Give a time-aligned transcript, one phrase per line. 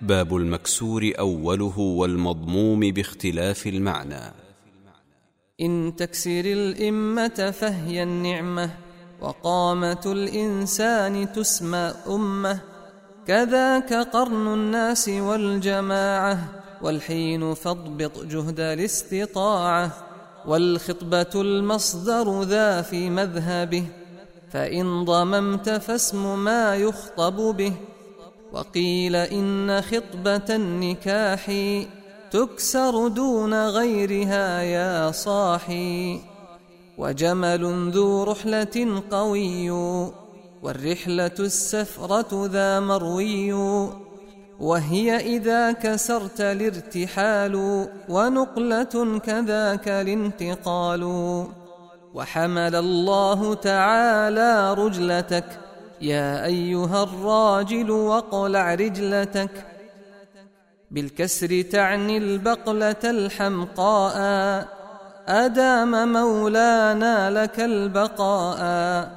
[0.00, 4.32] باب المكسور أوله والمضموم باختلاف المعنى.
[5.60, 8.70] إن تكسر الإمة فهي النعمة
[9.20, 12.60] وقامة الإنسان تسمى أمة.
[13.26, 16.38] كذاك قرن الناس والجماعة
[16.82, 19.90] والحين فاضبط جهد الاستطاعة.
[20.46, 23.86] والخطبة المصدر ذا في مذهبه
[24.50, 27.72] فإن ضممت فاسم ما يخطب به.
[28.52, 31.52] وقيل إن خطبة النكاح
[32.30, 36.20] تكسر دون غيرها يا صاحي
[36.98, 39.70] وجمل ذو رحلة قوي
[40.62, 43.52] والرحلة السفرة ذا مروي
[44.60, 51.04] وهي إذا كسرت الارتحال ونقلة كذاك الانتقال
[52.14, 55.65] وحمل الله تعالى رجلتك
[56.00, 59.50] يا أيها الراجل واقلع رجلتك.
[60.90, 64.68] بالكسر تعني البقلة الحمقاء.
[65.28, 69.10] أدام مولانا لك البقاء.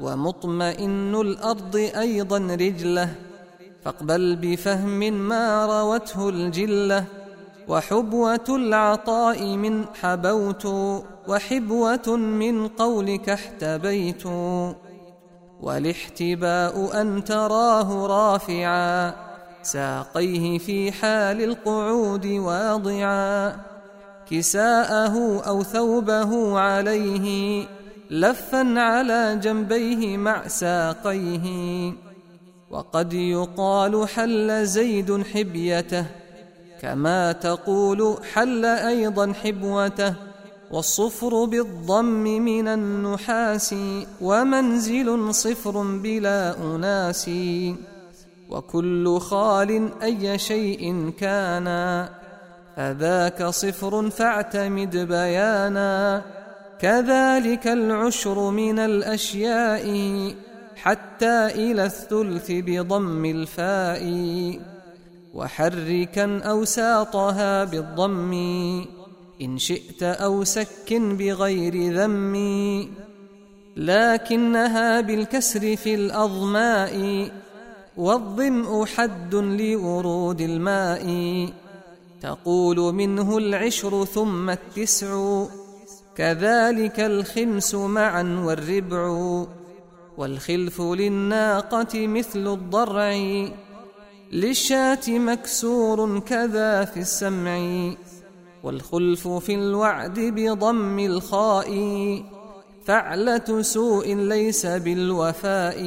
[0.00, 3.14] ومطمئن الأرض أيضا رجله.
[3.84, 7.04] فاقبل بفهم ما روته الجلة.
[7.68, 10.66] وحبوة العطاء من حبوت.
[11.28, 14.26] وحبوة من قولك احتبيت.
[15.62, 19.14] والاحتباء أن تراه رافعا
[19.62, 23.56] ساقيه في حال القعود واضعا.
[24.30, 27.66] كساءه أو ثوبه عليه
[28.10, 31.92] لفا على جنبيه مع ساقيه.
[32.70, 36.06] وقد يقال حل زيد حبيته
[36.80, 40.14] كما تقول حل أيضا حبوته.
[40.72, 43.74] والصفر بالضم من النحاس
[44.20, 47.30] ومنزل صفر بلا أناس
[48.50, 52.08] وكل خال أي شيء كان
[52.76, 56.22] فذاك صفر فاعتمد بيانا
[56.80, 59.84] كذلك العشر من الأشياء
[60.76, 64.04] حتى إلى الثلث بضم الفاء
[65.34, 68.32] وحركا أوساطها بالضم
[69.42, 72.34] إن شئت أو سك بغير ذم
[73.76, 77.28] لكنها بالكسر في الأظماء
[77.96, 81.06] والظمء حد لورود الماء.
[82.20, 85.44] تقول منه العشر ثم التسع
[86.16, 89.06] كذلك الخمس معا والربع.
[90.16, 93.36] والخلف للناقة مثل الضرع
[94.32, 97.92] للشاة مكسور كذا في السمع.
[98.62, 101.70] والخلف في الوعد بضم الخاء
[102.84, 105.80] فعلة سوء ليس بالوفاء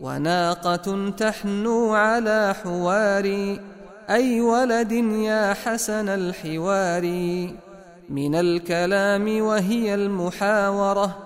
[0.00, 3.56] وناقة تحنو على حوار
[4.10, 7.02] أي ولد يا حسن الحوار.
[8.10, 11.18] من الكلام وهي المحاورة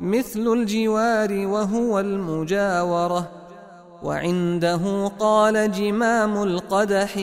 [0.00, 3.30] مثل الجوار وهو المجاورة.
[4.02, 7.16] وعنده قال جمام القدح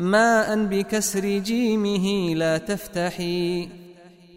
[0.00, 3.68] ماء بكسر جيمه لا تفتحي.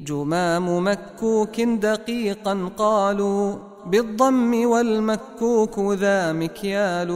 [0.02, 7.12] جمام مكوك دقيقا قالوا بالضم والمكوك ذا مكيال.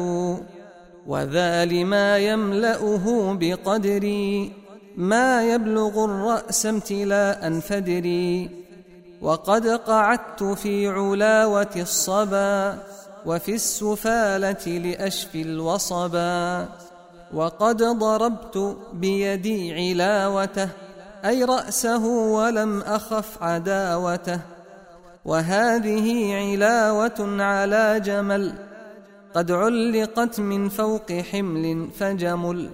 [1.08, 4.52] وذا لما يملأه بقدري
[4.98, 8.50] ما يبلغ الرأس امتلاء فدري
[9.22, 12.78] وقد قعدت في علاوة الصبا
[13.26, 16.68] وفي السفالة لأشفي الوصبا.
[17.34, 20.70] وقد ضربت بيدي علاوته
[21.26, 24.40] أي رأسه ولم أخف عداوته.
[25.26, 28.54] وهذه علاوة على جمل
[29.36, 32.70] قد علقت من فوق حمل فجمل.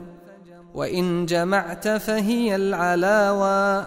[0.73, 3.85] وإن جمعت فهي العلاوى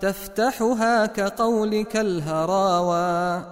[0.00, 3.42] تفتحها كقولك الهراوى.